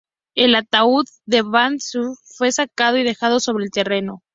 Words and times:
El 0.33 0.55
ataúd 0.55 1.05
de 1.27 1.43
Van 1.43 1.79
Zant 1.79 2.17
fue 2.35 2.51
sacado 2.51 2.97
y 2.97 3.03
dejado 3.03 3.39
sobre 3.39 3.65
el 3.65 3.69
terreno. 3.69 4.23